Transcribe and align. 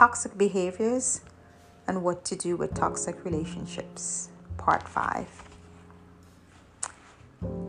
toxic 0.00 0.38
behaviors 0.38 1.20
and 1.86 2.02
what 2.02 2.24
to 2.24 2.34
do 2.34 2.56
with 2.56 2.72
toxic 2.72 3.22
relationships, 3.22 4.30
part 4.56 4.88
five. 4.88 5.28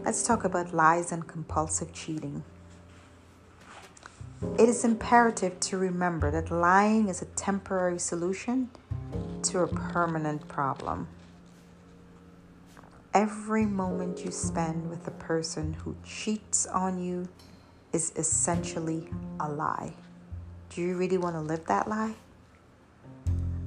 Let's 0.05 0.23
talk 0.23 0.46
about 0.46 0.73
lies 0.73 1.12
and 1.12 1.28
compulsive 1.28 1.91
cheating. 1.91 2.41
It 4.57 4.70
is 4.70 4.86
imperative 4.86 5.59
to 5.59 5.78
remember 5.78 6.32
that 6.32 6.50
lying 6.50 7.09
is 7.09 7.21
a 7.21 7.25
temporary 7.25 8.00
solution 8.00 8.70
to 9.43 9.63
a 9.63 9.68
permanent 9.68 10.48
problem. 10.48 11.09
Every 13.13 13.66
moment 13.66 14.23
you 14.23 14.32
spend 14.32 14.89
with 14.89 15.05
a 15.05 15.11
person 15.11 15.73
who 15.73 15.98
cheats 16.05 16.66
on 16.66 17.04
you 17.04 17.27
is 17.92 18.14
essentially 18.16 19.10
a 19.38 19.50
lie. 19.50 19.96
Do 20.74 20.80
you 20.80 20.96
really 20.96 21.18
want 21.18 21.36
to 21.36 21.42
live 21.42 21.66
that 21.66 21.89
lie? 21.89 22.14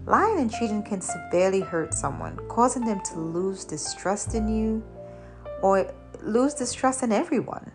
Lying 0.07 0.39
and 0.39 0.51
cheating 0.51 0.83
can 0.83 1.03
severely 1.03 1.61
hurt 1.61 1.93
someone, 1.93 2.39
causing 2.49 2.87
them 2.87 3.03
to 3.03 3.21
lose 3.21 3.67
distrust 3.67 4.35
in 4.35 4.49
you 4.49 4.83
or 5.61 5.93
lose 6.23 6.55
distrust 6.55 7.03
in 7.03 7.12
everyone. 7.12 7.71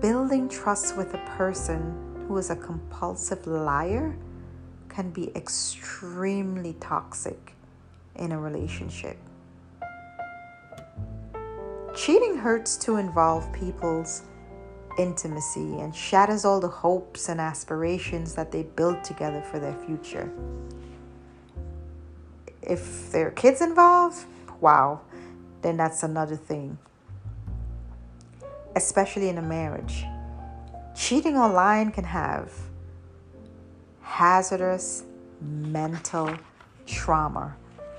Building 0.00 0.48
trust 0.48 0.96
with 0.96 1.14
a 1.14 1.22
person 1.36 2.24
who 2.28 2.36
is 2.38 2.50
a 2.50 2.56
compulsive 2.56 3.44
liar 3.44 4.16
can 4.88 5.10
be 5.10 5.34
extremely 5.34 6.74
toxic 6.74 7.54
in 8.14 8.30
a 8.30 8.38
relationship. 8.38 9.16
Cheating 11.96 12.36
hurts 12.36 12.76
to 12.76 12.98
involve 12.98 13.52
people's 13.52 14.22
intimacy 14.98 15.80
and 15.80 15.94
shatters 15.94 16.44
all 16.44 16.60
the 16.60 16.68
hopes 16.68 17.28
and 17.28 17.40
aspirations 17.40 18.34
that 18.34 18.50
they 18.52 18.62
build 18.62 19.02
together 19.04 19.42
for 19.42 19.58
their 19.58 19.74
future. 19.86 20.30
If 22.62 23.12
there 23.12 23.28
are 23.28 23.32
kids 23.32 23.60
involved, 23.60 24.24
wow, 24.60 25.00
then 25.62 25.76
that's 25.76 26.02
another 26.02 26.36
thing. 26.36 26.78
Especially 28.74 29.28
in 29.28 29.38
a 29.38 29.42
marriage. 29.42 30.04
Cheating 30.94 31.36
online 31.36 31.92
can 31.92 32.04
have 32.04 32.52
hazardous 34.02 35.04
mental 35.40 36.34
trauma 36.86 37.54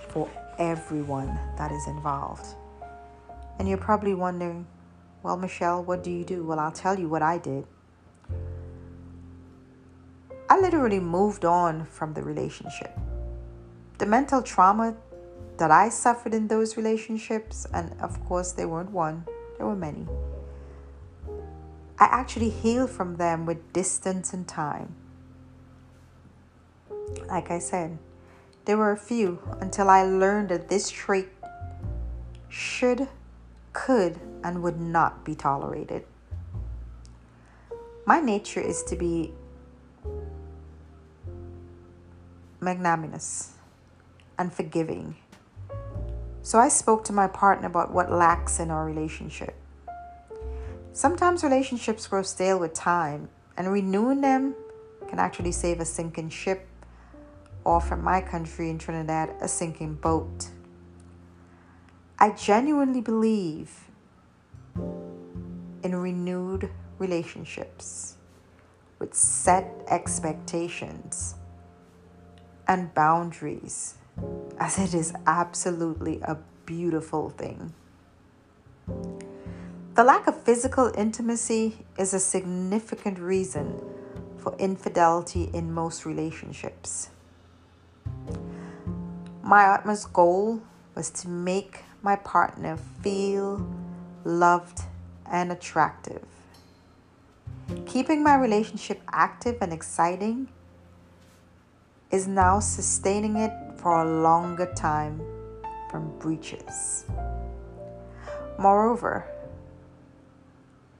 for 0.09 0.29
everyone 0.57 1.37
that 1.57 1.71
is 1.71 1.87
involved. 1.87 2.47
And 3.59 3.67
you're 3.67 3.77
probably 3.77 4.13
wondering, 4.13 4.65
well, 5.23 5.37
Michelle, 5.37 5.83
what 5.83 6.03
do 6.03 6.11
you 6.11 6.23
do? 6.23 6.43
Well, 6.43 6.59
I'll 6.59 6.71
tell 6.71 6.99
you 6.99 7.09
what 7.09 7.21
I 7.21 7.37
did. 7.37 7.65
I 10.49 10.59
literally 10.59 10.99
moved 10.99 11.43
on 11.43 11.85
from 11.85 12.13
the 12.13 12.21
relationship. 12.21 12.97
The 13.97 14.05
mental 14.05 14.41
trauma 14.41 14.95
that 15.57 15.71
I 15.71 15.89
suffered 15.89 16.33
in 16.33 16.47
those 16.47 16.77
relationships, 16.77 17.67
and 17.73 17.99
of 17.99 18.23
course, 18.25 18.51
they 18.51 18.65
weren't 18.65 18.91
one, 18.91 19.25
there 19.57 19.65
were 19.65 19.75
many. 19.75 20.07
I 21.99 22.05
actually 22.05 22.49
healed 22.49 22.91
from 22.91 23.15
them 23.15 23.45
with 23.45 23.73
distance 23.73 24.33
and 24.33 24.47
time. 24.47 24.95
Like 27.27 27.49
I 27.49 27.59
said, 27.59 27.97
there 28.65 28.77
were 28.77 28.91
a 28.91 28.97
few 28.97 29.39
until 29.59 29.89
I 29.89 30.03
learned 30.03 30.49
that 30.49 30.69
this 30.69 30.89
trait 30.89 31.27
should, 32.49 33.07
could, 33.77 34.19
and 34.43 34.63
would 34.63 34.81
not 34.81 35.23
be 35.23 35.35
tolerated. 35.35 36.03
My 38.07 38.19
nature 38.19 38.59
is 38.59 38.81
to 38.83 38.95
be 38.95 39.33
magnanimous 42.59 43.53
and 44.39 44.51
forgiving. 44.51 45.15
So 46.41 46.57
I 46.57 46.69
spoke 46.69 47.03
to 47.05 47.13
my 47.13 47.27
partner 47.27 47.67
about 47.67 47.93
what 47.93 48.11
lacks 48.11 48.59
in 48.59 48.71
our 48.71 48.83
relationship. 48.83 49.53
Sometimes 50.91 51.43
relationships 51.43 52.07
grow 52.07 52.23
stale 52.23 52.59
with 52.59 52.73
time, 52.73 53.29
and 53.57 53.71
renewing 53.71 54.21
them 54.21 54.55
can 55.07 55.19
actually 55.19 55.51
save 55.51 55.79
a 55.79 55.85
sinking 55.85 56.29
ship, 56.29 56.65
or 57.63 57.79
from 57.79 58.03
my 58.03 58.21
country 58.21 58.71
in 58.71 58.79
Trinidad, 58.79 59.35
a 59.39 59.47
sinking 59.47 59.93
boat. 59.95 60.49
I 62.19 62.31
genuinely 62.31 63.01
believe 63.01 63.91
in 65.83 65.95
renewed 65.95 66.71
relationships 66.97 68.15
with 68.97 69.13
set 69.13 69.71
expectations 69.87 71.35
and 72.67 72.91
boundaries, 72.95 73.95
as 74.59 74.79
it 74.79 74.95
is 74.95 75.13
absolutely 75.27 76.19
a 76.23 76.39
beautiful 76.65 77.29
thing. 77.29 77.75
The 79.93 80.03
lack 80.03 80.25
of 80.25 80.41
physical 80.41 80.91
intimacy 80.97 81.85
is 81.99 82.15
a 82.15 82.19
significant 82.19 83.19
reason 83.19 83.79
for 84.37 84.55
infidelity 84.57 85.51
in 85.53 85.71
most 85.71 86.03
relationships. 86.03 87.09
My 89.43 89.65
utmost 89.65 90.11
goal 90.13 90.63
was 90.95 91.11
to 91.11 91.29
make 91.29 91.83
my 92.07 92.15
partner 92.15 92.77
feel 93.03 93.67
loved 94.23 94.79
and 95.29 95.51
attractive. 95.51 96.23
Keeping 97.85 98.23
my 98.23 98.35
relationship 98.35 99.01
active 99.11 99.57
and 99.59 99.73
exciting 99.73 100.47
is 102.09 102.25
now 102.25 102.61
sustaining 102.61 103.35
it 103.35 103.51
for 103.75 104.03
a 104.03 104.21
longer 104.21 104.71
time 104.73 105.21
from 105.91 106.17
breaches. 106.17 107.03
Moreover, 108.57 109.25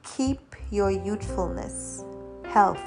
keep 0.02 0.54
your 0.70 0.90
youthfulness, 0.90 2.04
health, 2.44 2.86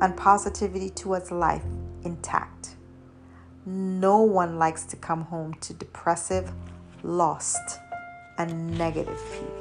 and 0.00 0.16
positivity 0.16 0.88
towards 0.88 1.30
life 1.30 1.66
intact. 2.02 2.76
No 3.66 4.22
one 4.22 4.58
likes 4.58 4.86
to 4.86 4.96
come 4.96 5.20
home 5.26 5.52
to 5.60 5.74
depressive, 5.74 6.50
lost, 7.02 7.80
and 8.38 8.78
negative 8.78 9.20
people. 9.32 9.59